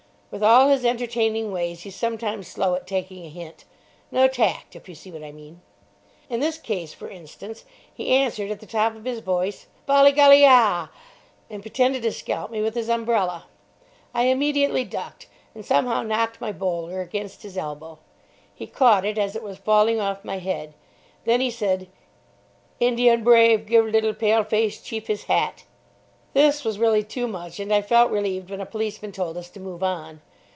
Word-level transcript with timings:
With 0.33 0.43
all 0.43 0.69
his 0.69 0.85
entertaining 0.85 1.51
ways 1.51 1.81
he's 1.81 1.97
sometimes 1.97 2.47
slow 2.47 2.73
at 2.75 2.87
taking 2.87 3.25
a 3.25 3.29
hint. 3.29 3.65
No 4.13 4.29
tact, 4.29 4.77
if 4.77 4.87
you 4.87 4.95
see 4.95 5.11
what 5.11 5.25
I 5.25 5.33
mean. 5.33 5.59
In 6.29 6.39
this 6.39 6.57
case, 6.57 6.93
for 6.93 7.09
instance, 7.09 7.65
he 7.93 8.07
answered 8.07 8.49
at 8.49 8.61
the 8.61 8.65
top 8.65 8.95
of 8.95 9.03
his 9.03 9.19
voice: 9.19 9.67
"Bolly 9.85 10.13
Golly, 10.13 10.43
yah!" 10.43 10.87
and 11.49 11.61
pretended 11.61 12.03
to 12.03 12.13
scalp 12.13 12.49
me 12.49 12.61
with 12.61 12.75
his 12.75 12.87
umbrella. 12.87 13.43
I 14.13 14.27
immediately 14.27 14.85
ducked, 14.85 15.27
and 15.53 15.65
somehow 15.65 16.01
knocked 16.01 16.39
my 16.39 16.53
bowler 16.53 17.01
against 17.01 17.43
his 17.43 17.57
elbow. 17.57 17.99
He 18.55 18.67
caught 18.67 19.03
it 19.03 19.17
as 19.17 19.35
it 19.35 19.43
was 19.43 19.57
falling 19.57 19.99
off 19.99 20.23
my 20.23 20.37
head. 20.37 20.75
Then 21.25 21.41
he 21.41 21.51
said, 21.51 21.89
"Indian 22.79 23.21
brave 23.25 23.65
give 23.65 23.83
little 23.85 24.13
pale 24.13 24.45
face 24.45 24.79
chief 24.81 25.07
his 25.07 25.25
hat." 25.25 25.65
This 26.33 26.63
was 26.63 26.79
really 26.79 27.03
too 27.03 27.27
much, 27.27 27.59
and 27.59 27.73
I 27.73 27.81
felt 27.81 28.09
relieved 28.09 28.51
when 28.51 28.61
a 28.61 28.65
policeman 28.65 29.11
told 29.11 29.35
us 29.35 29.49
to 29.49 29.59
move 29.59 29.83
on. 29.83 30.21